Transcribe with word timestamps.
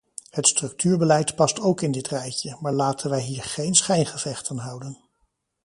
Het 0.29 0.47
structuurbeleid 0.47 1.35
past 1.35 1.59
ook 1.59 1.81
in 1.81 1.91
dit 1.91 2.07
rijtje, 2.07 2.57
maar 2.61 2.73
laten 2.73 3.09
wij 3.09 3.21
hier 3.21 3.43
geen 3.43 3.75
schijngevechten 3.75 4.57
houden. 4.57 4.97